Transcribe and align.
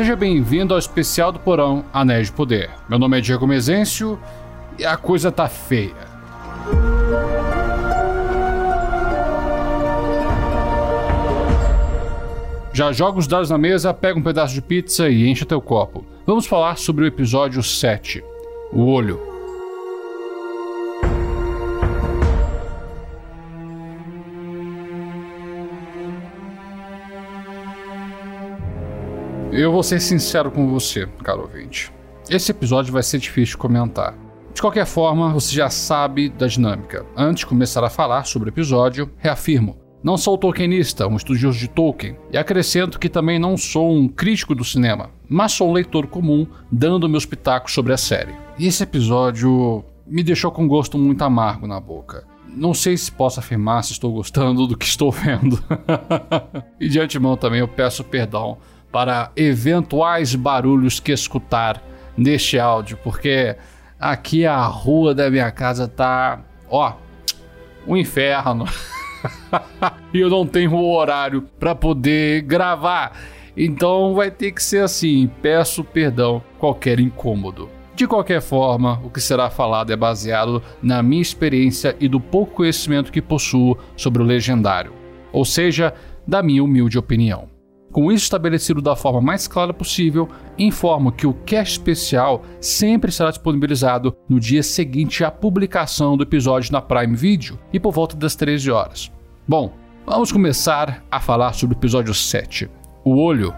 Seja 0.00 0.16
bem-vindo 0.16 0.72
ao 0.72 0.78
especial 0.78 1.30
do 1.30 1.38
Porão 1.38 1.84
Anéis 1.92 2.28
de 2.28 2.32
Poder. 2.32 2.70
Meu 2.88 2.98
nome 2.98 3.18
é 3.18 3.20
Diego 3.20 3.46
Mezencio 3.46 4.18
e 4.78 4.86
a 4.86 4.96
coisa 4.96 5.30
tá 5.30 5.46
feia. 5.46 5.94
Já 12.72 12.90
joga 12.92 13.18
os 13.18 13.26
dados 13.26 13.50
na 13.50 13.58
mesa, 13.58 13.92
pega 13.92 14.18
um 14.18 14.22
pedaço 14.22 14.54
de 14.54 14.62
pizza 14.62 15.06
e 15.06 15.28
enche 15.28 15.44
teu 15.44 15.60
copo. 15.60 16.02
Vamos 16.26 16.46
falar 16.46 16.78
sobre 16.78 17.04
o 17.04 17.06
episódio 17.06 17.62
7, 17.62 18.24
O 18.72 18.86
Olho. 18.86 19.29
Eu 29.52 29.72
vou 29.72 29.82
ser 29.82 30.00
sincero 30.00 30.48
com 30.48 30.68
você, 30.68 31.08
caro 31.24 31.42
ouvinte. 31.42 31.92
Esse 32.28 32.52
episódio 32.52 32.92
vai 32.92 33.02
ser 33.02 33.18
difícil 33.18 33.54
de 33.54 33.58
comentar. 33.58 34.14
De 34.54 34.60
qualquer 34.60 34.86
forma, 34.86 35.32
você 35.32 35.52
já 35.52 35.68
sabe 35.68 36.28
da 36.28 36.46
dinâmica. 36.46 37.04
Antes 37.16 37.40
de 37.40 37.46
começar 37.46 37.82
a 37.82 37.90
falar 37.90 38.24
sobre 38.24 38.48
o 38.48 38.52
episódio, 38.52 39.10
reafirmo: 39.18 39.76
não 40.04 40.16
sou 40.16 40.38
tolkienista, 40.38 41.08
um 41.08 41.16
estudioso 41.16 41.58
de 41.58 41.66
Tolkien, 41.66 42.16
e 42.32 42.38
acrescento 42.38 42.98
que 42.98 43.08
também 43.08 43.40
não 43.40 43.56
sou 43.56 43.92
um 43.92 44.06
crítico 44.06 44.54
do 44.54 44.64
cinema, 44.64 45.10
mas 45.28 45.52
sou 45.52 45.68
um 45.68 45.72
leitor 45.72 46.06
comum 46.06 46.46
dando 46.70 47.08
meus 47.08 47.26
pitacos 47.26 47.74
sobre 47.74 47.92
a 47.92 47.96
série. 47.96 48.34
E 48.56 48.68
esse 48.68 48.84
episódio 48.84 49.84
me 50.06 50.22
deixou 50.22 50.52
com 50.52 50.68
gosto 50.68 50.96
muito 50.96 51.22
amargo 51.22 51.66
na 51.66 51.80
boca. 51.80 52.24
Não 52.48 52.72
sei 52.72 52.96
se 52.96 53.10
posso 53.10 53.40
afirmar 53.40 53.82
se 53.82 53.92
estou 53.92 54.12
gostando 54.12 54.66
do 54.66 54.76
que 54.76 54.84
estou 54.84 55.10
vendo. 55.10 55.62
e 56.80 56.88
de 56.88 57.00
antemão 57.00 57.36
também 57.36 57.60
eu 57.60 57.68
peço 57.68 58.04
perdão 58.04 58.58
para 58.90 59.30
eventuais 59.36 60.34
barulhos 60.34 60.98
que 61.00 61.12
escutar 61.12 61.82
neste 62.16 62.58
áudio, 62.58 62.98
porque 63.02 63.56
aqui 63.98 64.44
a 64.44 64.62
rua 64.64 65.14
da 65.14 65.30
minha 65.30 65.50
casa 65.50 65.86
tá, 65.86 66.40
ó, 66.68 66.94
um 67.86 67.96
inferno. 67.96 68.66
e 70.12 70.20
eu 70.20 70.30
não 70.30 70.46
tenho 70.46 70.74
horário 70.76 71.42
para 71.58 71.74
poder 71.74 72.42
gravar. 72.42 73.16
Então 73.56 74.14
vai 74.14 74.30
ter 74.30 74.52
que 74.52 74.62
ser 74.62 74.82
assim. 74.82 75.30
Peço 75.42 75.84
perdão 75.84 76.42
qualquer 76.58 77.00
incômodo. 77.00 77.68
De 77.94 78.06
qualquer 78.06 78.40
forma, 78.40 78.98
o 79.04 79.10
que 79.10 79.20
será 79.20 79.50
falado 79.50 79.92
é 79.92 79.96
baseado 79.96 80.62
na 80.82 81.02
minha 81.02 81.20
experiência 81.20 81.94
e 82.00 82.08
do 82.08 82.18
pouco 82.18 82.54
conhecimento 82.54 83.12
que 83.12 83.20
possuo 83.20 83.76
sobre 83.94 84.22
o 84.22 84.24
legendário, 84.24 84.92
ou 85.30 85.44
seja, 85.44 85.92
da 86.26 86.42
minha 86.42 86.64
humilde 86.64 86.98
opinião. 86.98 87.59
Com 87.92 88.12
isso 88.12 88.24
estabelecido 88.24 88.80
da 88.80 88.94
forma 88.94 89.20
mais 89.20 89.48
clara 89.48 89.74
possível, 89.74 90.28
informo 90.56 91.10
que 91.10 91.26
o 91.26 91.34
cast 91.34 91.72
especial 91.72 92.42
sempre 92.60 93.10
será 93.10 93.30
disponibilizado 93.30 94.16
no 94.28 94.38
dia 94.38 94.62
seguinte 94.62 95.24
à 95.24 95.30
publicação 95.30 96.16
do 96.16 96.22
episódio 96.22 96.72
na 96.72 96.80
Prime 96.80 97.16
Video 97.16 97.58
e 97.72 97.80
por 97.80 97.92
volta 97.92 98.16
das 98.16 98.36
13 98.36 98.70
horas. 98.70 99.10
Bom, 99.46 99.72
vamos 100.06 100.30
começar 100.30 101.04
a 101.10 101.18
falar 101.18 101.52
sobre 101.52 101.74
o 101.74 101.78
episódio 101.78 102.14
7, 102.14 102.70
O 103.04 103.16
Olho. 103.16 103.52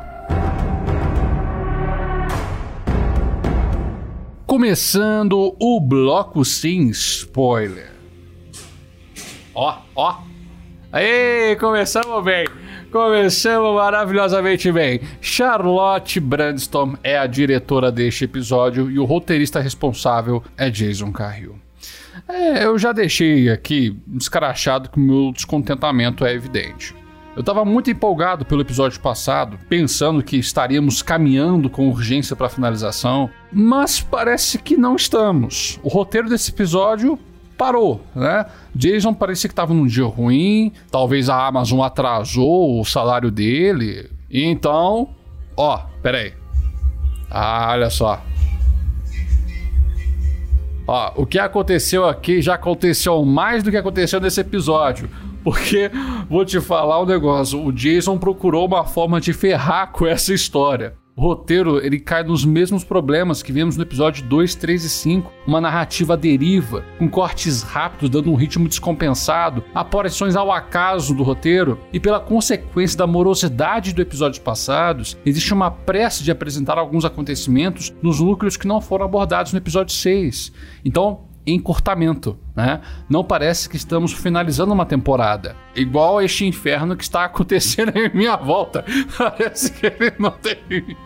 Começando 4.46 5.54
o 5.58 5.80
bloco 5.80 6.42
sem 6.44 6.88
spoiler. 6.88 7.92
Ó, 9.54 9.76
ó. 9.94 10.18
Aí, 10.90 11.56
começamos 11.56 12.22
bem. 12.24 12.46
Começamos 12.92 13.74
maravilhosamente 13.74 14.70
bem. 14.70 15.00
Charlotte 15.18 16.20
Brandstorm 16.20 16.96
é 17.02 17.16
a 17.16 17.26
diretora 17.26 17.90
deste 17.90 18.24
episódio 18.24 18.90
e 18.90 18.98
o 18.98 19.06
roteirista 19.06 19.60
responsável 19.60 20.42
é 20.58 20.68
Jason 20.68 21.10
Carril. 21.10 21.58
É, 22.28 22.66
eu 22.66 22.78
já 22.78 22.92
deixei 22.92 23.48
aqui 23.48 23.96
escrachado 24.20 24.90
que 24.90 24.98
o 24.98 25.00
meu 25.00 25.32
descontentamento 25.32 26.22
é 26.26 26.34
evidente. 26.34 26.94
Eu 27.34 27.40
estava 27.40 27.64
muito 27.64 27.90
empolgado 27.90 28.44
pelo 28.44 28.60
episódio 28.60 29.00
passado, 29.00 29.58
pensando 29.70 30.22
que 30.22 30.36
estaríamos 30.36 31.00
caminhando 31.00 31.70
com 31.70 31.88
urgência 31.88 32.36
para 32.36 32.48
a 32.48 32.50
finalização, 32.50 33.30
mas 33.50 34.02
parece 34.02 34.58
que 34.58 34.76
não 34.76 34.96
estamos. 34.96 35.80
O 35.82 35.88
roteiro 35.88 36.28
desse 36.28 36.50
episódio 36.50 37.18
parou, 37.62 38.00
né? 38.12 38.44
Jason 38.74 39.14
parecia 39.14 39.48
que 39.48 39.52
estava 39.52 39.72
num 39.72 39.86
dia 39.86 40.04
ruim, 40.04 40.72
talvez 40.90 41.28
a 41.28 41.46
Amazon 41.46 41.80
atrasou 41.82 42.80
o 42.80 42.84
salário 42.84 43.30
dele. 43.30 44.10
Então, 44.28 45.10
ó, 45.56 45.78
peraí. 46.02 46.32
Ah, 47.30 47.68
olha 47.70 47.88
só. 47.88 48.20
Ó, 50.88 51.12
o 51.14 51.24
que 51.24 51.38
aconteceu 51.38 52.04
aqui 52.04 52.42
já 52.42 52.54
aconteceu 52.54 53.24
mais 53.24 53.62
do 53.62 53.70
que 53.70 53.76
aconteceu 53.76 54.20
nesse 54.20 54.40
episódio. 54.40 55.08
Porque, 55.44 55.88
vou 56.28 56.44
te 56.44 56.60
falar 56.60 57.00
um 57.00 57.06
negócio, 57.06 57.64
o 57.64 57.72
Jason 57.72 58.18
procurou 58.18 58.66
uma 58.66 58.84
forma 58.84 59.20
de 59.20 59.32
ferrar 59.32 59.92
com 59.92 60.04
essa 60.04 60.34
história. 60.34 60.94
O 61.14 61.20
roteiro 61.20 61.78
ele 61.84 62.00
cai 62.00 62.22
nos 62.22 62.42
mesmos 62.42 62.84
problemas 62.84 63.42
que 63.42 63.52
vimos 63.52 63.76
no 63.76 63.82
episódio 63.82 64.24
2, 64.24 64.54
3 64.54 64.84
e 64.84 64.88
5. 64.88 65.30
Uma 65.46 65.60
narrativa 65.60 66.16
deriva, 66.16 66.82
com 66.98 67.06
cortes 67.06 67.62
rápidos 67.62 68.08
dando 68.08 68.30
um 68.32 68.34
ritmo 68.34 68.66
descompensado, 68.66 69.62
aparições 69.74 70.34
ao 70.36 70.50
acaso 70.50 71.14
do 71.14 71.22
roteiro 71.22 71.78
e 71.92 72.00
pela 72.00 72.18
consequência 72.18 72.96
da 72.96 73.06
morosidade 73.06 73.92
dos 73.92 74.02
episódios 74.02 74.38
passados, 74.38 75.18
existe 75.26 75.52
uma 75.52 75.70
pressa 75.70 76.24
de 76.24 76.30
apresentar 76.30 76.78
alguns 76.78 77.04
acontecimentos 77.04 77.92
nos 78.00 78.20
núcleos 78.20 78.56
que 78.56 78.66
não 78.66 78.80
foram 78.80 79.04
abordados 79.04 79.52
no 79.52 79.58
episódio 79.58 79.94
6. 79.94 80.50
Então, 80.82 81.24
encurtamento, 81.46 82.38
né? 82.54 82.80
Não 83.08 83.24
parece 83.24 83.68
que 83.68 83.76
estamos 83.76 84.12
finalizando 84.12 84.72
uma 84.72 84.86
temporada. 84.86 85.56
Igual 85.74 86.22
este 86.22 86.44
inferno 86.44 86.96
que 86.96 87.02
está 87.02 87.24
acontecendo 87.26 87.92
em 87.96 88.14
minha 88.14 88.36
volta. 88.36 88.84
Parece 89.16 89.72
que 89.72 89.86
ele 89.86 90.12
não 90.18 90.30
tem 90.30 90.56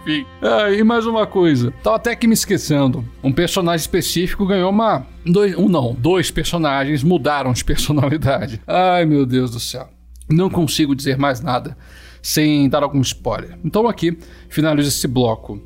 fim. 0.04 0.26
Ah, 0.42 0.70
e 0.70 0.82
mais 0.84 1.06
uma 1.06 1.26
coisa. 1.26 1.72
Tava 1.82 1.97
até 1.97 2.14
que 2.14 2.26
me 2.26 2.34
esquecendo. 2.34 3.04
Um 3.22 3.32
personagem 3.32 3.80
específico 3.80 4.47
ganhou 4.47 4.70
uma... 4.70 5.06
Dois, 5.24 5.56
um 5.56 5.69
não, 5.69 5.94
dois 5.94 6.30
personagens 6.30 7.03
mudaram 7.03 7.53
de 7.53 7.64
personalidade. 7.64 8.60
Ai, 8.66 9.04
meu 9.04 9.24
Deus 9.26 9.50
do 9.50 9.60
céu. 9.60 9.88
Não 10.28 10.50
consigo 10.50 10.94
dizer 10.94 11.16
mais 11.16 11.41
nada 11.41 11.76
sem 12.20 12.68
dar 12.68 12.82
algum 12.82 13.00
spoiler. 13.03 13.56
Então 13.64 13.86
aqui 13.86 14.18
finalizo 14.48 14.88
esse 14.88 15.06
bloco 15.06 15.62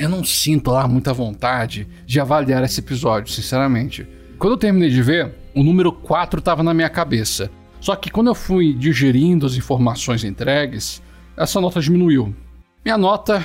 eu 0.00 0.08
não 0.08 0.24
sinto 0.24 0.70
lá 0.70 0.88
muita 0.88 1.12
vontade 1.12 1.86
de 2.06 2.18
avaliar 2.18 2.64
esse 2.64 2.80
episódio, 2.80 3.32
sinceramente. 3.32 4.08
Quando 4.38 4.54
eu 4.54 4.58
terminei 4.58 4.88
de 4.88 5.02
ver, 5.02 5.34
o 5.54 5.62
número 5.62 5.92
4 5.92 6.38
estava 6.38 6.62
na 6.62 6.72
minha 6.72 6.88
cabeça. 6.88 7.50
Só 7.80 7.94
que 7.94 8.10
quando 8.10 8.28
eu 8.28 8.34
fui 8.34 8.72
digerindo 8.72 9.44
as 9.44 9.56
informações 9.56 10.24
entregues, 10.24 11.02
essa 11.36 11.60
nota 11.60 11.80
diminuiu. 11.80 12.34
Minha 12.82 12.96
nota 12.96 13.44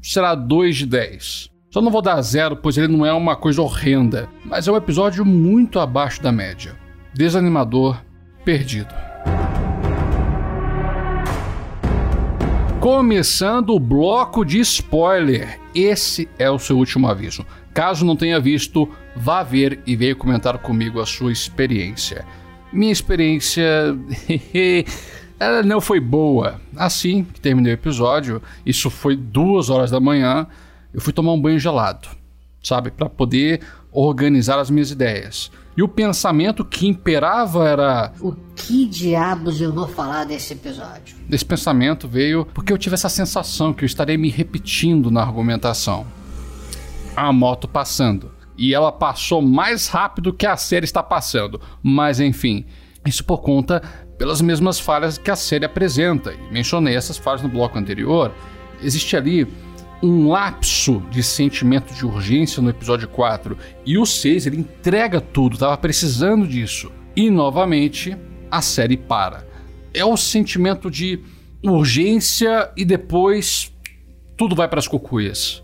será 0.00 0.36
2 0.36 0.76
de 0.76 0.86
10. 0.86 1.50
Só 1.72 1.80
não 1.80 1.90
vou 1.90 2.00
dar 2.00 2.22
zero, 2.22 2.56
pois 2.56 2.78
ele 2.78 2.88
não 2.88 3.04
é 3.04 3.12
uma 3.12 3.34
coisa 3.34 3.60
horrenda, 3.60 4.28
mas 4.44 4.68
é 4.68 4.72
um 4.72 4.76
episódio 4.76 5.24
muito 5.24 5.80
abaixo 5.80 6.22
da 6.22 6.30
média. 6.30 6.76
Desanimador, 7.12 8.00
perdido. 8.44 9.05
Começando 12.86 13.70
o 13.70 13.80
bloco 13.80 14.44
de 14.44 14.60
spoiler. 14.60 15.58
Esse 15.74 16.28
é 16.38 16.48
o 16.48 16.56
seu 16.56 16.78
último 16.78 17.08
aviso. 17.08 17.44
Caso 17.74 18.04
não 18.04 18.14
tenha 18.14 18.38
visto, 18.38 18.88
vá 19.16 19.42
ver 19.42 19.80
e 19.84 19.96
venha 19.96 20.14
comentar 20.14 20.56
comigo 20.58 21.00
a 21.00 21.04
sua 21.04 21.32
experiência. 21.32 22.24
Minha 22.72 22.92
experiência. 22.92 23.64
ela 25.40 25.64
não 25.64 25.80
foi 25.80 25.98
boa. 25.98 26.60
Assim 26.76 27.24
que 27.24 27.40
terminei 27.40 27.72
o 27.72 27.74
episódio, 27.74 28.40
isso 28.64 28.88
foi 28.88 29.16
duas 29.16 29.68
horas 29.68 29.90
da 29.90 29.98
manhã, 29.98 30.46
eu 30.94 31.00
fui 31.00 31.12
tomar 31.12 31.32
um 31.32 31.42
banho 31.42 31.58
gelado, 31.58 32.06
sabe? 32.62 32.92
Para 32.92 33.08
poder 33.08 33.62
organizar 33.90 34.60
as 34.60 34.70
minhas 34.70 34.92
ideias. 34.92 35.50
E 35.76 35.82
o 35.82 35.88
pensamento 35.88 36.64
que 36.64 36.86
imperava 36.86 37.68
era: 37.68 38.12
O 38.20 38.32
que 38.54 38.86
diabos 38.86 39.60
eu 39.60 39.72
vou 39.72 39.86
falar 39.86 40.24
desse 40.24 40.54
episódio? 40.54 41.16
Esse 41.30 41.44
pensamento 41.44 42.08
veio 42.08 42.46
porque 42.54 42.72
eu 42.72 42.78
tive 42.78 42.94
essa 42.94 43.10
sensação 43.10 43.74
que 43.74 43.84
eu 43.84 43.86
estarei 43.86 44.16
me 44.16 44.30
repetindo 44.30 45.10
na 45.10 45.20
argumentação. 45.20 46.06
A 47.14 47.32
moto 47.32 47.68
passando. 47.68 48.30
E 48.56 48.74
ela 48.74 48.90
passou 48.90 49.42
mais 49.42 49.86
rápido 49.88 50.32
que 50.32 50.46
a 50.46 50.56
série 50.56 50.86
está 50.86 51.02
passando. 51.02 51.60
Mas 51.82 52.20
enfim, 52.20 52.64
isso 53.04 53.22
por 53.22 53.42
conta 53.42 53.82
pelas 54.16 54.40
mesmas 54.40 54.80
falhas 54.80 55.18
que 55.18 55.30
a 55.30 55.36
série 55.36 55.66
apresenta. 55.66 56.32
E 56.32 56.52
mencionei 56.52 56.96
essas 56.96 57.18
falhas 57.18 57.42
no 57.42 57.50
bloco 57.50 57.78
anterior. 57.78 58.32
Existe 58.82 59.14
ali 59.14 59.46
um 60.02 60.28
lapso 60.28 61.02
de 61.10 61.22
sentimento 61.22 61.94
de 61.94 62.04
urgência 62.04 62.62
no 62.62 62.70
episódio 62.70 63.08
4 63.08 63.56
e 63.84 63.96
o 63.98 64.04
6 64.04 64.46
ele 64.46 64.58
entrega 64.58 65.20
tudo, 65.20 65.58
tava 65.58 65.76
precisando 65.76 66.46
disso. 66.46 66.92
E 67.14 67.30
novamente 67.30 68.16
a 68.50 68.60
série 68.60 68.96
para. 68.96 69.46
É 69.94 70.04
o 70.04 70.16
sentimento 70.16 70.90
de 70.90 71.20
urgência 71.62 72.70
e 72.76 72.84
depois 72.84 73.72
tudo 74.36 74.54
vai 74.54 74.68
para 74.68 74.78
as 74.78 74.86
cucuias. 74.86 75.62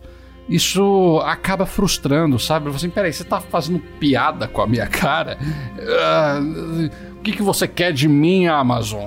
Isso 0.48 1.20
acaba 1.24 1.64
frustrando, 1.66 2.38
sabe? 2.38 2.68
Você, 2.70 2.88
peraí, 2.88 3.12
você 3.12 3.24
tá 3.24 3.40
fazendo 3.40 3.78
piada 4.00 4.48
com 4.48 4.60
a 4.60 4.66
minha 4.66 4.86
cara? 4.86 5.38
Uh, 5.78 6.90
o 7.16 7.22
que, 7.22 7.32
que 7.32 7.42
você 7.42 7.68
quer 7.68 7.92
de 7.92 8.08
mim, 8.08 8.46
Amazon? 8.46 9.04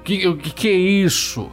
O 0.00 0.02
que, 0.02 0.34
que, 0.36 0.50
que 0.50 0.68
é 0.68 0.72
isso? 0.72 1.50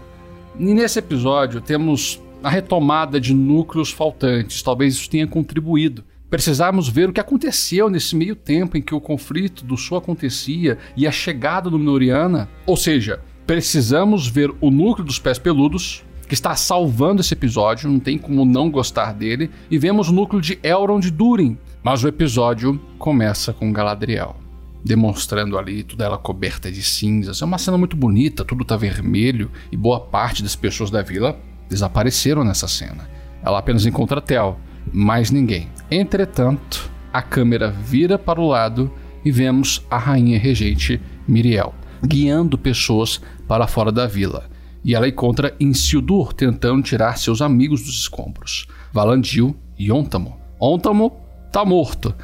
E 0.58 0.74
nesse 0.74 1.00
episódio 1.00 1.60
temos 1.60 2.22
a 2.48 2.50
retomada 2.50 3.20
de 3.20 3.34
núcleos 3.34 3.92
faltantes. 3.92 4.62
Talvez 4.62 4.94
isso 4.94 5.10
tenha 5.10 5.28
contribuído. 5.28 6.06
Precisamos 6.30 6.88
ver 6.88 7.10
o 7.10 7.12
que 7.12 7.20
aconteceu 7.20 7.90
nesse 7.90 8.16
meio 8.16 8.38
tempo 8.38 8.78
em 8.78 8.82
que 8.82 8.96
o 8.96 9.02
conflito 9.02 9.66
do 9.66 9.76
Sul 9.76 9.98
acontecia 9.98 10.78
e 10.96 11.06
a 11.06 11.12
chegada 11.12 11.70
do 11.70 11.78
Minoriana. 11.78 12.48
Ou 12.66 12.78
seja, 12.78 13.20
precisamos 13.46 14.30
ver 14.30 14.50
o 14.62 14.72
núcleo 14.72 15.06
dos 15.06 15.20
pés 15.20 15.38
peludos, 15.38 16.06
que 16.26 16.34
está 16.34 16.56
salvando 16.56 17.20
esse 17.20 17.34
episódio, 17.34 17.90
não 17.90 18.00
tem 18.00 18.18
como 18.18 18.46
não 18.46 18.72
gostar 18.72 19.14
dele, 19.14 19.52
e 19.70 19.78
vemos 19.78 20.08
o 20.08 20.14
núcleo 20.14 20.42
de 20.42 20.58
Elrond 20.64 21.12
Durin. 21.12 21.58
Mas 21.84 22.02
o 22.02 22.08
episódio 22.08 22.80
começa 22.98 23.52
com 23.52 23.74
Galadriel, 23.74 24.38
demonstrando 24.86 25.58
ali 25.58 25.84
toda 25.84 26.06
ela 26.06 26.18
coberta 26.18 26.72
de 26.72 26.82
cinzas. 26.82 27.42
É 27.42 27.46
uma 27.46 27.58
cena 27.58 27.78
muito 27.78 27.98
bonita, 27.98 28.46
tudo 28.46 28.62
está 28.62 28.78
vermelho 28.78 29.52
e 29.70 29.76
boa 29.76 30.00
parte 30.00 30.42
das 30.42 30.56
pessoas 30.56 30.90
da 30.90 31.02
vila 31.02 31.38
desapareceram 31.70 32.44
nessa 32.44 32.68
cena. 32.68 33.10
Ela 33.44 33.60
apenas 33.60 33.86
encontra 33.86 34.22
Tel, 34.22 34.60
mais 34.92 35.32
ninguém. 35.32 35.70
Entretanto, 35.90 36.90
a 37.12 37.22
câmera 37.22 37.70
vira 37.70 38.18
para 38.18 38.42
o 38.42 38.48
lado 38.48 38.92
e 39.24 39.32
vemos 39.32 39.86
a 39.90 39.98
rainha 39.98 40.38
regente 40.38 41.02
Miriel 41.28 41.74
guiando 42.06 42.58
pessoas 42.58 43.20
para 43.48 43.68
fora 43.68 43.92
da 43.92 44.06
vila 44.06 44.50
e 44.84 44.96
ela 44.96 45.08
encontra 45.08 45.54
Insildur 45.60 46.32
tentando 46.34 46.82
tirar 46.82 47.18
seus 47.18 47.42
amigos 47.42 47.82
dos 47.82 48.00
escombros, 48.00 48.68
Valandil 48.94 49.56
e 49.78 49.92
Ontamo. 49.92 50.38
Ontamo 50.60 51.20
está 51.46 51.66
morto. 51.66 52.16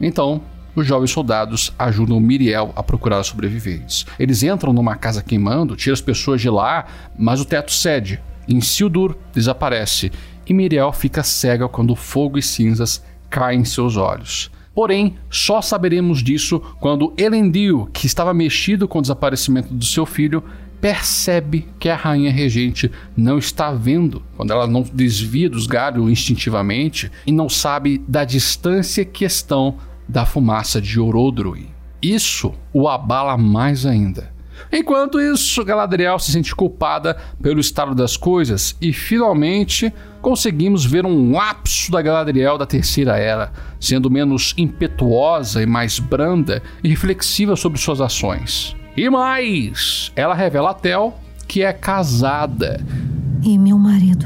Então, 0.00 0.40
os 0.74 0.86
jovens 0.86 1.10
soldados 1.10 1.72
ajudam 1.78 2.20
Miriel 2.20 2.72
a 2.76 2.82
procurar 2.82 3.22
sobreviventes. 3.24 4.06
Eles 4.18 4.42
entram 4.42 4.72
numa 4.72 4.96
casa 4.96 5.22
queimando, 5.22 5.76
tiram 5.76 5.94
as 5.94 6.00
pessoas 6.00 6.40
de 6.40 6.48
lá, 6.48 6.86
mas 7.18 7.40
o 7.40 7.44
teto 7.44 7.72
cede. 7.72 8.20
Insildur 8.48 9.16
desaparece 9.32 10.10
e 10.46 10.52
Miriel 10.52 10.92
fica 10.92 11.22
cega 11.22 11.68
quando 11.68 11.96
fogo 11.96 12.38
e 12.38 12.42
cinzas 12.42 13.02
caem 13.30 13.60
em 13.60 13.64
seus 13.64 13.96
olhos. 13.96 14.50
Porém, 14.74 15.16
só 15.30 15.60
saberemos 15.60 16.22
disso 16.22 16.60
quando 16.80 17.12
Elendil, 17.16 17.88
que 17.92 18.06
estava 18.06 18.32
mexido 18.32 18.88
com 18.88 18.98
o 18.98 19.02
desaparecimento 19.02 19.72
do 19.72 19.84
seu 19.84 20.06
filho, 20.06 20.42
percebe 20.80 21.68
que 21.78 21.88
a 21.88 21.94
rainha 21.94 22.32
regente 22.32 22.90
não 23.16 23.38
está 23.38 23.70
vendo, 23.70 24.22
quando 24.36 24.52
ela 24.52 24.66
não 24.66 24.82
desvia 24.82 25.48
dos 25.48 25.66
galhos 25.66 26.10
instintivamente 26.10 27.10
e 27.26 27.30
não 27.30 27.48
sabe 27.48 28.02
da 28.08 28.24
distância 28.24 29.04
que 29.04 29.24
estão 29.24 29.76
da 30.08 30.26
fumaça 30.26 30.80
de 30.80 30.98
Orodrui. 30.98 31.68
Isso 32.02 32.52
o 32.72 32.88
abala 32.88 33.36
mais 33.36 33.86
ainda. 33.86 34.32
Enquanto 34.70 35.20
isso, 35.20 35.64
Galadriel 35.64 36.18
se 36.18 36.32
sente 36.32 36.54
culpada 36.54 37.16
pelo 37.40 37.60
estado 37.60 37.94
das 37.94 38.16
coisas 38.16 38.76
e 38.80 38.92
finalmente 38.92 39.92
conseguimos 40.20 40.84
ver 40.84 41.04
um 41.04 41.32
lapso 41.32 41.90
da 41.90 42.02
Galadriel 42.02 42.56
da 42.56 42.66
Terceira 42.66 43.16
Era, 43.16 43.52
sendo 43.80 44.10
menos 44.10 44.54
impetuosa 44.56 45.62
e 45.62 45.66
mais 45.66 45.98
branda 45.98 46.62
e 46.82 46.88
reflexiva 46.88 47.56
sobre 47.56 47.78
suas 47.78 48.00
ações. 48.00 48.76
E 48.96 49.08
mais, 49.08 50.12
ela 50.14 50.34
revela 50.34 50.70
a 50.70 50.74
Tel 50.74 51.18
que 51.48 51.62
é 51.62 51.72
casada. 51.72 52.80
E 53.42 53.58
meu 53.58 53.78
marido? 53.78 54.24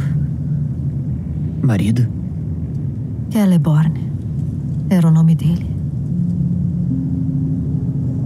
Marido? 1.62 2.06
Celeborn. 3.30 4.12
Era 4.88 5.08
o 5.08 5.10
nome 5.10 5.34
dele. 5.34 5.66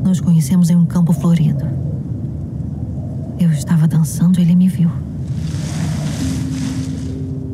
Nos 0.05 0.21
conhecemos 0.21 0.69
em 0.69 0.77
um 0.77 0.85
campo 0.85 1.13
florido. 1.13 1.80
Eu 3.41 3.51
estava 3.51 3.89
dançando 3.89 4.39
e 4.39 4.43
ele 4.43 4.55
me 4.55 4.69
viu. 4.69 4.91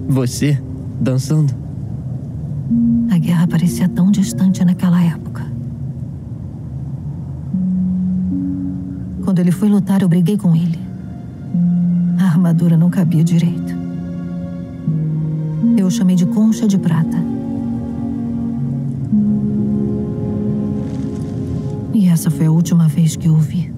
Você? 0.09 0.61
Dançando? 1.01 1.55
A 3.09 3.17
guerra 3.19 3.47
parecia 3.47 3.89
tão 3.89 4.11
distante 4.11 4.65
naquela 4.65 5.01
época. 5.01 5.47
Quando 9.25 9.39
ele 9.39 9.53
foi 9.53 9.69
lutar, 9.69 10.03
eu 10.03 10.09
briguei 10.09 10.37
com 10.37 10.57
ele. 10.57 10.79
A 12.19 12.25
armadura 12.25 12.77
não 12.77 12.91
cabia 12.91 13.23
direito. 13.23 13.77
Eu 15.77 15.87
o 15.87 15.91
chamei 15.91 16.17
de 16.17 16.27
concha 16.27 16.67
de 16.67 16.79
prata. 16.79 17.17
E 21.95 22.09
essa 22.09 22.29
foi 22.29 22.47
a 22.47 22.51
última 22.51 22.89
vez 22.89 23.15
que 23.15 23.29
eu 23.29 23.35
o 23.35 23.39
vi. 23.39 23.73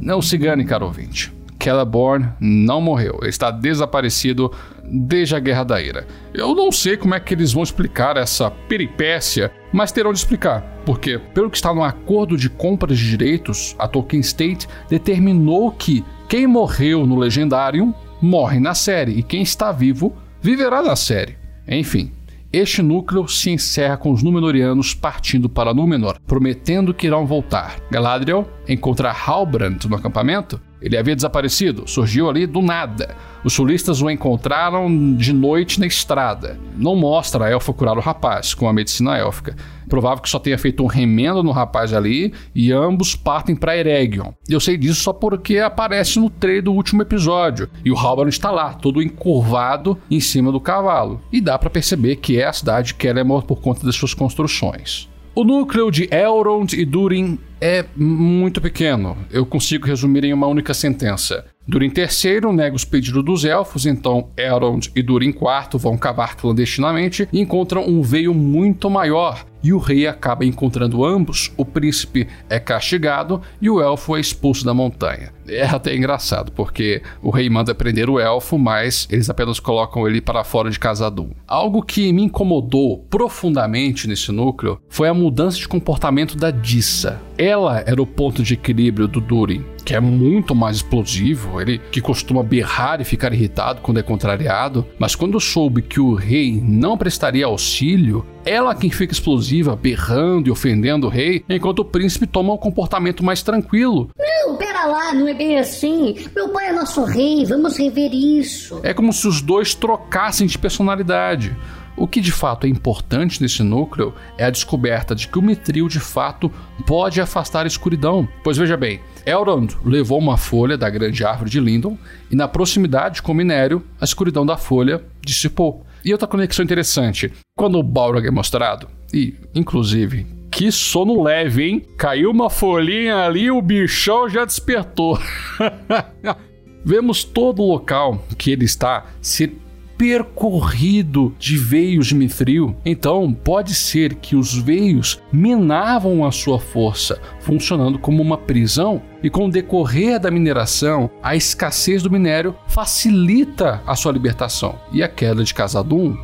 Não 0.00 0.20
se 0.20 0.36
engane, 0.36 0.64
caro 0.64 0.86
ouvinte. 0.86 1.33
Celeborn 1.64 2.28
não 2.40 2.80
morreu. 2.80 3.20
Está 3.24 3.50
desaparecido 3.50 4.52
desde 4.84 5.34
a 5.34 5.40
Guerra 5.40 5.64
da 5.64 5.80
Ira. 5.80 6.06
Eu 6.32 6.54
não 6.54 6.70
sei 6.70 6.96
como 6.96 7.14
é 7.14 7.20
que 7.20 7.34
eles 7.34 7.52
vão 7.52 7.62
explicar 7.62 8.16
essa 8.16 8.50
peripécia, 8.50 9.50
mas 9.72 9.90
terão 9.90 10.12
de 10.12 10.18
explicar, 10.18 10.60
porque, 10.84 11.18
pelo 11.32 11.50
que 11.50 11.56
está 11.56 11.72
no 11.74 11.82
acordo 11.82 12.36
de 12.36 12.50
compra 12.50 12.94
de 12.94 13.08
direitos, 13.10 13.74
a 13.78 13.88
Tolkien 13.88 14.20
State 14.20 14.68
determinou 14.88 15.70
que 15.72 16.04
quem 16.28 16.46
morreu 16.46 17.06
no 17.06 17.16
Legendarium 17.16 17.94
morre 18.20 18.60
na 18.60 18.74
série 18.74 19.12
e 19.18 19.22
quem 19.22 19.42
está 19.42 19.72
vivo 19.72 20.14
viverá 20.40 20.82
na 20.82 20.96
série. 20.96 21.36
Enfim, 21.66 22.12
este 22.52 22.82
núcleo 22.82 23.26
se 23.26 23.50
encerra 23.50 23.96
com 23.96 24.12
os 24.12 24.22
Númenóreanos 24.22 24.94
partindo 24.94 25.48
para 25.48 25.74
Númenor, 25.74 26.20
prometendo 26.24 26.94
que 26.94 27.06
irão 27.06 27.26
voltar. 27.26 27.80
Galadriel 27.90 28.48
encontra 28.68 29.10
Halbrand 29.10 29.84
no 29.88 29.96
acampamento. 29.96 30.60
Ele 30.84 30.98
havia 30.98 31.16
desaparecido, 31.16 31.88
surgiu 31.88 32.28
ali 32.28 32.46
do 32.46 32.60
nada. 32.60 33.16
Os 33.42 33.54
sulistas 33.54 34.02
o 34.02 34.10
encontraram 34.10 35.16
de 35.16 35.32
noite 35.32 35.80
na 35.80 35.86
estrada. 35.86 36.60
Não 36.76 36.94
mostra 36.94 37.46
a 37.46 37.50
elfa 37.50 37.72
curar 37.72 37.96
o 37.96 38.02
rapaz 38.02 38.52
com 38.52 38.68
a 38.68 38.72
medicina 38.72 39.16
élfica. 39.16 39.56
Provável 39.88 40.22
que 40.22 40.28
só 40.28 40.38
tenha 40.38 40.58
feito 40.58 40.82
um 40.82 40.86
remendo 40.86 41.42
no 41.42 41.52
rapaz 41.52 41.94
ali 41.94 42.34
e 42.54 42.70
ambos 42.70 43.16
partem 43.16 43.56
para 43.56 43.76
Eregion. 43.76 44.32
Eu 44.46 44.60
sei 44.60 44.76
disso 44.76 45.00
só 45.00 45.12
porque 45.14 45.58
aparece 45.58 46.18
no 46.20 46.28
trailer 46.28 46.64
do 46.64 46.72
último 46.72 47.00
episódio 47.00 47.70
e 47.82 47.90
o 47.90 47.96
Halbrand 47.96 48.28
está 48.28 48.50
lá, 48.50 48.74
todo 48.74 49.02
encurvado 49.02 49.96
em 50.10 50.20
cima 50.20 50.52
do 50.52 50.60
cavalo. 50.60 51.18
E 51.32 51.40
dá 51.40 51.58
para 51.58 51.70
perceber 51.70 52.16
que 52.16 52.38
é 52.38 52.44
a 52.44 52.52
cidade 52.52 52.88
de 52.88 52.94
Kelemor 52.94 53.44
por 53.44 53.62
conta 53.62 53.86
das 53.86 53.96
suas 53.96 54.12
construções. 54.12 55.08
O 55.34 55.42
núcleo 55.44 55.90
de 55.90 56.08
Elrond 56.12 56.74
e 56.74 56.84
Durin 56.84 57.38
é 57.64 57.82
muito 57.96 58.60
pequeno. 58.60 59.16
Eu 59.30 59.46
consigo 59.46 59.86
resumir 59.86 60.22
em 60.22 60.34
uma 60.34 60.46
única 60.46 60.74
sentença. 60.74 61.46
Durin 61.66 61.90
III 61.96 62.52
nega 62.52 62.76
os 62.76 62.84
pedidos 62.84 63.24
dos 63.24 63.42
elfos, 63.42 63.86
então 63.86 64.28
Elrond 64.36 64.90
e 64.94 65.02
Durin 65.02 65.30
IV 65.30 65.78
vão 65.78 65.96
cavar 65.96 66.36
clandestinamente 66.36 67.26
e 67.32 67.40
encontram 67.40 67.88
um 67.88 68.02
veio 68.02 68.34
muito 68.34 68.90
maior, 68.90 69.46
e 69.64 69.72
o 69.72 69.78
rei 69.78 70.06
acaba 70.06 70.44
encontrando 70.44 71.02
ambos. 71.04 71.50
O 71.56 71.64
príncipe 71.64 72.28
é 72.50 72.60
castigado 72.60 73.40
e 73.60 73.70
o 73.70 73.80
elfo 73.80 74.14
é 74.14 74.20
expulso 74.20 74.62
da 74.62 74.74
montanha. 74.74 75.32
É 75.48 75.64
até 75.64 75.96
engraçado, 75.96 76.52
porque 76.52 77.02
o 77.22 77.30
rei 77.30 77.48
manda 77.48 77.74
prender 77.74 78.10
o 78.10 78.20
elfo, 78.20 78.58
mas 78.58 79.08
eles 79.10 79.28
apenas 79.30 79.58
colocam 79.58 80.06
ele 80.06 80.20
para 80.20 80.44
fora 80.44 80.70
de 80.70 80.78
Casadum. 80.78 81.30
Algo 81.46 81.82
que 81.82 82.12
me 82.12 82.24
incomodou 82.24 82.98
profundamente 83.08 84.06
nesse 84.06 84.30
núcleo 84.30 84.78
foi 84.88 85.08
a 85.08 85.14
mudança 85.14 85.56
de 85.56 85.66
comportamento 85.66 86.36
da 86.36 86.50
Dissa. 86.50 87.20
Ela 87.38 87.82
era 87.86 88.00
o 88.00 88.06
ponto 88.06 88.42
de 88.42 88.54
equilíbrio 88.54 89.08
do 89.08 89.20
Durin 89.20 89.64
que 89.84 89.94
é 89.94 90.00
muito 90.00 90.54
mais 90.54 90.76
explosivo, 90.76 91.60
ele 91.60 91.78
que 91.90 92.00
costuma 92.00 92.42
berrar 92.42 93.00
e 93.00 93.04
ficar 93.04 93.34
irritado 93.34 93.82
quando 93.82 94.00
é 94.00 94.02
contrariado, 94.02 94.86
mas 94.98 95.14
quando 95.14 95.38
soube 95.38 95.82
que 95.82 96.00
o 96.00 96.14
rei 96.14 96.58
não 96.58 96.96
prestaria 96.96 97.44
auxílio, 97.44 98.24
ela 98.44 98.74
quem 98.74 98.90
fica 98.90 99.12
explosiva, 99.12 99.76
berrando 99.76 100.48
e 100.48 100.50
ofendendo 100.50 101.06
o 101.06 101.10
rei, 101.10 101.44
enquanto 101.48 101.80
o 101.80 101.84
príncipe 101.84 102.26
toma 102.26 102.52
um 102.52 102.58
comportamento 102.58 103.24
mais 103.24 103.42
tranquilo. 103.42 104.10
Não, 104.18 104.56
pera 104.56 104.86
lá, 104.86 105.14
não 105.14 105.26
é 105.28 105.34
bem 105.34 105.58
assim. 105.58 106.16
Meu 106.34 106.48
pai 106.50 106.68
é 106.68 106.72
nosso 106.72 107.04
rei, 107.04 107.44
vamos 107.44 107.76
rever 107.76 108.12
isso. 108.12 108.80
É 108.82 108.92
como 108.92 109.12
se 109.12 109.26
os 109.26 109.40
dois 109.40 109.74
trocassem 109.74 110.46
de 110.46 110.58
personalidade. 110.58 111.56
O 111.96 112.08
que 112.08 112.20
de 112.20 112.32
fato 112.32 112.66
é 112.66 112.70
importante 112.70 113.40
nesse 113.40 113.62
núcleo 113.62 114.12
é 114.36 114.44
a 114.44 114.50
descoberta 114.50 115.14
de 115.14 115.28
que 115.28 115.38
o 115.38 115.42
Mitril 115.42 115.88
de 115.88 116.00
fato 116.00 116.50
pode 116.84 117.20
afastar 117.20 117.64
a 117.64 117.68
escuridão. 117.68 118.28
Pois 118.42 118.56
veja 118.56 118.76
bem, 118.76 119.00
Elrond 119.24 119.76
levou 119.84 120.18
uma 120.18 120.36
folha 120.36 120.76
da 120.76 120.90
grande 120.90 121.24
árvore 121.24 121.50
de 121.50 121.60
Lindon 121.60 121.96
e 122.30 122.34
na 122.34 122.48
proximidade 122.48 123.22
com 123.22 123.30
o 123.30 123.34
minério, 123.34 123.82
a 124.00 124.04
escuridão 124.04 124.44
da 124.44 124.56
folha 124.56 125.04
dissipou. 125.20 125.86
E 126.04 126.12
outra 126.12 126.28
conexão 126.28 126.64
interessante, 126.64 127.32
quando 127.56 127.78
o 127.78 127.82
Balrog 127.82 128.26
é 128.26 128.30
mostrado, 128.30 128.88
e 129.12 129.34
inclusive 129.54 130.26
que 130.50 130.70
sono 130.70 131.20
leve, 131.20 131.64
hein? 131.64 131.82
Caiu 131.98 132.30
uma 132.30 132.48
folhinha 132.48 133.16
ali, 133.16 133.50
o 133.50 133.60
bichão 133.60 134.28
já 134.28 134.44
despertou. 134.44 135.18
Vemos 136.84 137.24
todo 137.24 137.60
o 137.60 137.66
local 137.72 138.22
que 138.38 138.52
ele 138.52 138.64
está 138.64 139.06
se 139.20 139.48
percorrido 139.96 141.34
de 141.38 141.56
veios 141.56 142.08
de 142.08 142.14
mithril. 142.14 142.76
Então, 142.84 143.32
pode 143.32 143.74
ser 143.74 144.14
que 144.14 144.36
os 144.36 144.56
veios 144.56 145.20
minavam 145.32 146.24
a 146.24 146.32
sua 146.32 146.58
força, 146.58 147.20
funcionando 147.40 147.98
como 147.98 148.22
uma 148.22 148.36
prisão, 148.38 149.02
e 149.22 149.30
com 149.30 149.46
o 149.46 149.50
decorrer 149.50 150.20
da 150.20 150.30
mineração, 150.30 151.10
a 151.22 151.34
escassez 151.34 152.02
do 152.02 152.10
minério 152.10 152.54
facilita 152.68 153.82
a 153.86 153.96
sua 153.96 154.12
libertação. 154.12 154.78
E 154.92 155.02
a 155.02 155.08
queda 155.08 155.42
de 155.42 155.54
Casadum 155.54 156.16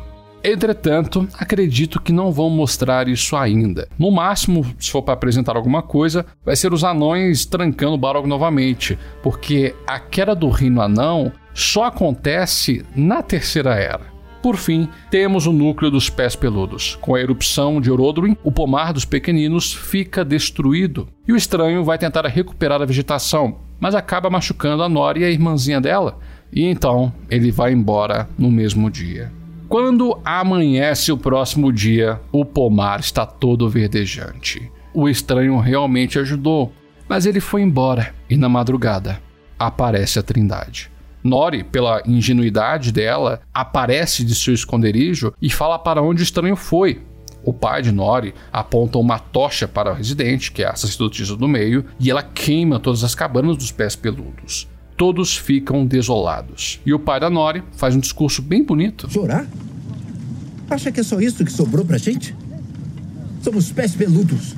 Entretanto, 0.43 1.27
acredito 1.37 2.01
que 2.01 2.11
não 2.11 2.31
vão 2.31 2.49
mostrar 2.49 3.07
isso 3.07 3.35
ainda. 3.35 3.87
No 3.97 4.09
máximo, 4.09 4.65
se 4.79 4.89
for 4.89 5.03
para 5.03 5.13
apresentar 5.13 5.55
alguma 5.55 5.83
coisa, 5.83 6.25
vai 6.43 6.55
ser 6.55 6.73
os 6.73 6.83
anões 6.83 7.45
trancando 7.45 7.93
o 7.93 7.97
Balrog 7.97 8.27
novamente, 8.27 8.97
porque 9.21 9.75
a 9.85 9.99
queda 9.99 10.33
do 10.33 10.49
reino 10.49 10.81
anão 10.81 11.31
só 11.53 11.85
acontece 11.85 12.85
na 12.95 13.21
Terceira 13.21 13.75
Era. 13.75 14.11
Por 14.41 14.57
fim, 14.57 14.89
temos 15.11 15.45
o 15.45 15.53
núcleo 15.53 15.91
dos 15.91 16.09
pés 16.09 16.35
peludos. 16.35 16.97
Com 16.99 17.13
a 17.13 17.21
erupção 17.21 17.79
de 17.79 17.91
Orodruin, 17.91 18.35
o 18.43 18.51
pomar 18.51 18.91
dos 18.91 19.05
pequeninos 19.05 19.71
fica 19.71 20.25
destruído 20.25 21.07
e 21.27 21.31
o 21.31 21.35
estranho 21.35 21.83
vai 21.83 21.97
tentar 21.99 22.25
recuperar 22.25 22.81
a 22.81 22.85
vegetação, 22.85 23.59
mas 23.79 23.93
acaba 23.93 24.31
machucando 24.31 24.81
a 24.81 24.89
Nora 24.89 25.19
e 25.19 25.23
a 25.23 25.29
irmãzinha 25.29 25.79
dela, 25.79 26.17
e 26.51 26.65
então 26.65 27.13
ele 27.29 27.51
vai 27.51 27.71
embora 27.71 28.27
no 28.37 28.49
mesmo 28.49 28.89
dia. 28.89 29.31
Quando 29.69 30.19
amanhece 30.25 31.11
o 31.11 31.17
próximo 31.17 31.71
dia, 31.71 32.19
o 32.31 32.43
pomar 32.43 32.99
está 32.99 33.25
todo 33.25 33.69
verdejante. 33.69 34.69
O 34.93 35.07
estranho 35.07 35.57
realmente 35.59 36.19
ajudou, 36.19 36.73
mas 37.07 37.25
ele 37.25 37.39
foi 37.39 37.61
embora 37.61 38.13
e 38.29 38.35
na 38.35 38.49
madrugada 38.49 39.21
aparece 39.57 40.19
a 40.19 40.23
Trindade. 40.23 40.90
Nori, 41.23 41.63
pela 41.63 42.01
ingenuidade 42.05 42.91
dela, 42.91 43.41
aparece 43.53 44.23
de 44.23 44.35
seu 44.35 44.53
esconderijo 44.53 45.33
e 45.41 45.49
fala 45.49 45.77
para 45.77 46.01
onde 46.01 46.21
o 46.21 46.23
estranho 46.23 46.55
foi. 46.55 47.01
O 47.43 47.53
pai 47.53 47.81
de 47.81 47.91
Nori 47.91 48.33
aponta 48.51 48.97
uma 48.97 49.17
tocha 49.17 49.67
para 49.67 49.91
o 49.91 49.95
residente, 49.95 50.51
que 50.51 50.63
é 50.63 50.67
a 50.67 50.75
sacerdotisa 50.75 51.35
do 51.35 51.47
meio, 51.47 51.85
e 51.99 52.11
ela 52.11 52.21
queima 52.21 52.79
todas 52.79 53.03
as 53.03 53.15
cabanas 53.15 53.57
dos 53.57 53.71
pés 53.71 53.95
peludos 53.95 54.67
todos 55.01 55.35
ficam 55.35 55.83
desolados. 55.83 56.79
E 56.85 56.93
o 56.93 56.99
pai 56.99 57.19
da 57.19 57.27
Nori 57.27 57.63
faz 57.71 57.95
um 57.95 57.99
discurso 57.99 58.39
bem 58.39 58.63
bonito. 58.63 59.09
Chorar? 59.09 59.47
Acha 60.69 60.91
que 60.91 60.99
é 60.99 61.03
só 61.03 61.19
isso 61.19 61.43
que 61.43 61.51
sobrou 61.51 61.83
pra 61.83 61.97
gente? 61.97 62.35
Somos 63.41 63.71
pés 63.71 63.95
peludos. 63.95 64.55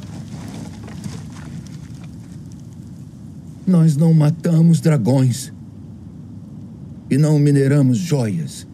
Nós 3.66 3.96
não 3.96 4.14
matamos 4.14 4.82
dragões. 4.82 5.54
E 7.14 7.18
não 7.20 7.38
mineramos 7.38 8.00
joias. 8.00 8.66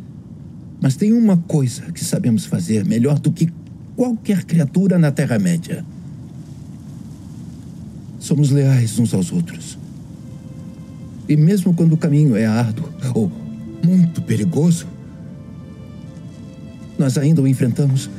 Mas 0.79 0.95
tem 0.95 1.11
uma 1.11 1.35
coisa 1.35 1.91
que 1.91 2.01
sabemos 2.05 2.45
fazer 2.45 2.85
melhor 2.85 3.19
do 3.19 3.33
que 3.33 3.51
qualquer 3.97 4.45
criatura 4.45 4.97
na 4.97 5.11
Terra-média. 5.11 5.83
Somos 8.17 8.49
leais 8.49 8.97
uns 8.97 9.13
aos 9.13 9.29
outros. 9.29 9.77
E 11.27 11.35
mesmo 11.35 11.73
quando 11.73 11.91
o 11.91 11.97
caminho 11.97 12.37
é 12.37 12.45
árduo 12.45 12.89
ou 13.13 13.29
muito 13.85 14.21
perigoso, 14.21 14.87
nós 16.97 17.17
ainda 17.17 17.41
o 17.41 17.47
enfrentamos 17.47 18.09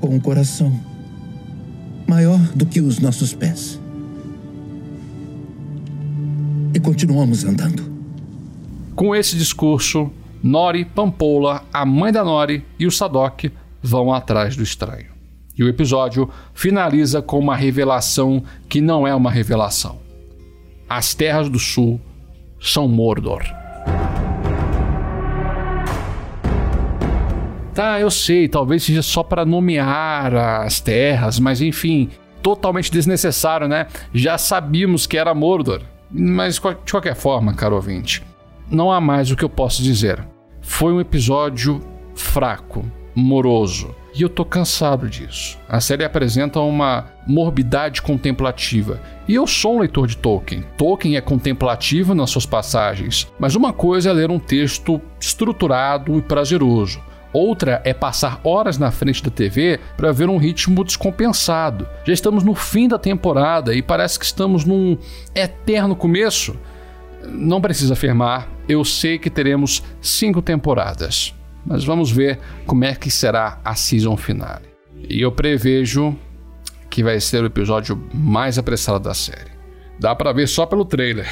com 0.00 0.14
um 0.14 0.20
coração 0.20 0.80
maior 2.06 2.38
do 2.54 2.64
que 2.64 2.80
os 2.80 3.00
nossos 3.00 3.34
pés. 3.34 3.80
E 6.72 6.78
continuamos 6.78 7.44
andando. 7.44 7.95
Com 8.96 9.14
esse 9.14 9.36
discurso, 9.36 10.10
Nori, 10.42 10.82
Pampola, 10.82 11.62
a 11.70 11.84
mãe 11.84 12.10
da 12.10 12.24
Nori 12.24 12.64
e 12.78 12.86
o 12.86 12.90
Sadok 12.90 13.52
vão 13.82 14.10
atrás 14.10 14.56
do 14.56 14.62
estranho. 14.62 15.08
E 15.54 15.62
o 15.62 15.68
episódio 15.68 16.30
finaliza 16.54 17.20
com 17.20 17.38
uma 17.38 17.54
revelação 17.54 18.42
que 18.70 18.80
não 18.80 19.06
é 19.06 19.14
uma 19.14 19.30
revelação. 19.30 19.98
As 20.88 21.12
terras 21.12 21.50
do 21.50 21.58
sul 21.58 22.00
são 22.58 22.88
Mordor. 22.88 23.42
Tá, 27.74 28.00
eu 28.00 28.10
sei, 28.10 28.48
talvez 28.48 28.82
seja 28.82 29.02
só 29.02 29.22
para 29.22 29.44
nomear 29.44 30.34
as 30.34 30.80
terras, 30.80 31.38
mas 31.38 31.60
enfim, 31.60 32.08
totalmente 32.42 32.90
desnecessário, 32.90 33.68
né? 33.68 33.88
Já 34.14 34.38
sabíamos 34.38 35.06
que 35.06 35.18
era 35.18 35.34
Mordor. 35.34 35.82
Mas 36.10 36.54
de 36.54 36.62
qualquer 36.62 37.14
forma, 37.14 37.52
caro 37.52 37.76
ouvinte, 37.76 38.22
não 38.70 38.90
há 38.90 39.00
mais 39.00 39.30
o 39.30 39.36
que 39.36 39.44
eu 39.44 39.48
posso 39.48 39.82
dizer. 39.82 40.26
Foi 40.60 40.92
um 40.92 41.00
episódio 41.00 41.80
fraco, 42.14 42.84
moroso 43.14 43.94
e 44.18 44.22
eu 44.22 44.30
tô 44.30 44.46
cansado 44.46 45.08
disso. 45.08 45.58
A 45.68 45.78
série 45.78 46.02
apresenta 46.02 46.58
uma 46.60 47.04
morbidade 47.26 48.00
contemplativa. 48.00 48.98
E 49.28 49.34
eu 49.34 49.46
sou 49.46 49.76
um 49.76 49.80
leitor 49.80 50.06
de 50.06 50.16
Tolkien. 50.16 50.64
Tolkien 50.78 51.16
é 51.16 51.20
contemplativo 51.20 52.14
nas 52.14 52.30
suas 52.30 52.46
passagens, 52.46 53.30
mas 53.38 53.54
uma 53.54 53.74
coisa 53.74 54.10
é 54.10 54.12
ler 54.14 54.30
um 54.30 54.38
texto 54.38 55.00
estruturado 55.20 56.16
e 56.16 56.22
prazeroso. 56.22 56.98
Outra 57.30 57.82
é 57.84 57.92
passar 57.92 58.40
horas 58.42 58.78
na 58.78 58.90
frente 58.90 59.22
da 59.22 59.30
TV 59.30 59.78
para 59.98 60.12
ver 60.12 60.30
um 60.30 60.38
ritmo 60.38 60.82
descompensado. 60.82 61.86
Já 62.06 62.14
estamos 62.14 62.42
no 62.42 62.54
fim 62.54 62.88
da 62.88 62.98
temporada 62.98 63.74
e 63.74 63.82
parece 63.82 64.18
que 64.18 64.24
estamos 64.24 64.64
num 64.64 64.96
eterno 65.34 65.94
começo. 65.94 66.56
Não 67.28 67.60
precisa 67.60 67.94
afirmar, 67.94 68.48
eu 68.68 68.84
sei 68.84 69.18
que 69.18 69.30
teremos 69.30 69.82
cinco 70.00 70.40
temporadas 70.42 71.34
mas 71.66 71.84
vamos 71.84 72.10
ver 72.10 72.38
como 72.64 72.84
é 72.84 72.94
que 72.94 73.10
será 73.10 73.60
a 73.64 73.74
season 73.74 74.16
finale. 74.16 74.66
E 75.08 75.20
eu 75.20 75.32
prevejo 75.32 76.16
que 76.88 77.02
vai 77.02 77.20
ser 77.20 77.42
o 77.42 77.46
episódio 77.46 78.00
mais 78.14 78.56
apressado 78.56 79.00
da 79.00 79.12
série. 79.12 79.50
Dá 79.98 80.14
para 80.14 80.32
ver 80.32 80.46
só 80.46 80.64
pelo 80.64 80.84
trailer. 80.84 81.28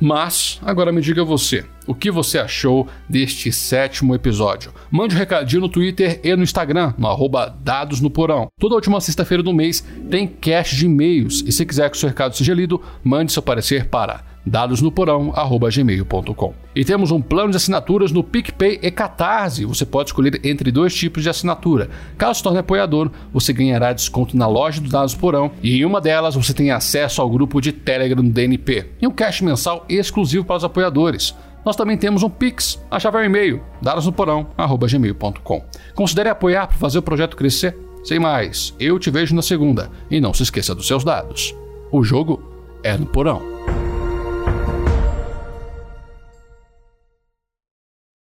Mas, 0.00 0.60
agora 0.62 0.92
me 0.92 1.00
diga 1.00 1.24
você, 1.24 1.64
o 1.84 1.92
que 1.92 2.08
você 2.08 2.38
achou 2.38 2.86
deste 3.08 3.50
sétimo 3.50 4.14
episódio? 4.14 4.72
Mande 4.90 5.16
um 5.16 5.18
recadinho 5.18 5.62
no 5.62 5.68
Twitter 5.68 6.20
e 6.22 6.34
no 6.36 6.44
Instagram, 6.44 6.94
no 6.96 7.08
arroba 7.08 7.48
Dados 7.48 8.00
no 8.00 8.08
Porão. 8.08 8.46
Toda 8.60 8.76
última 8.76 9.00
sexta-feira 9.00 9.42
do 9.42 9.52
mês 9.52 9.84
tem 10.08 10.26
cache 10.26 10.76
de 10.76 10.86
e-mails, 10.86 11.42
e 11.44 11.50
se 11.50 11.66
quiser 11.66 11.90
que 11.90 11.96
o 11.96 12.00
seu 12.00 12.08
recado 12.08 12.36
seja 12.36 12.54
lido, 12.54 12.80
mande 13.02 13.32
seu 13.32 13.42
parecer 13.42 13.86
para 13.86 14.22
dadosnoporão.gmail.com. 14.48 16.54
E 16.74 16.84
temos 16.84 17.10
um 17.10 17.20
plano 17.20 17.50
de 17.50 17.56
assinaturas 17.56 18.12
no 18.12 18.24
PicPay 18.24 18.78
e 18.82 18.90
Catarse. 18.90 19.64
Você 19.64 19.84
pode 19.84 20.10
escolher 20.10 20.40
entre 20.44 20.72
dois 20.72 20.94
tipos 20.94 21.22
de 21.22 21.28
assinatura. 21.28 21.90
Caso 22.16 22.38
se 22.38 22.42
torne 22.42 22.58
apoiador, 22.58 23.10
você 23.32 23.52
ganhará 23.52 23.92
desconto 23.92 24.36
na 24.36 24.46
loja 24.46 24.80
do 24.80 24.88
Dados 24.88 25.14
Porão 25.14 25.50
e 25.62 25.78
em 25.78 25.84
uma 25.84 26.00
delas 26.00 26.34
você 26.34 26.54
tem 26.54 26.70
acesso 26.70 27.20
ao 27.20 27.28
grupo 27.28 27.60
de 27.60 27.72
Telegram 27.72 28.22
do 28.22 28.30
DNP 28.30 28.86
e 29.00 29.06
um 29.06 29.10
cash 29.10 29.40
mensal 29.40 29.84
exclusivo 29.88 30.44
para 30.44 30.56
os 30.56 30.64
apoiadores. 30.64 31.34
Nós 31.64 31.76
também 31.76 31.98
temos 31.98 32.22
um 32.22 32.30
Pix, 32.30 32.80
a 32.90 32.98
chave 32.98 33.18
é 33.18 33.20
o 33.20 33.24
e-mail, 33.24 33.62
dadosnoporão.gmail.com. 33.82 35.64
Considere 35.94 36.30
apoiar 36.30 36.68
para 36.68 36.78
fazer 36.78 36.98
o 36.98 37.02
projeto 37.02 37.36
crescer. 37.36 37.76
Sem 38.04 38.18
mais, 38.18 38.74
eu 38.78 38.98
te 38.98 39.10
vejo 39.10 39.34
na 39.34 39.42
segunda 39.42 39.90
e 40.10 40.20
não 40.20 40.32
se 40.32 40.42
esqueça 40.42 40.74
dos 40.74 40.86
seus 40.86 41.04
dados. 41.04 41.54
O 41.90 42.02
jogo 42.02 42.42
é 42.82 42.96
no 42.96 43.06
porão. 43.06 43.57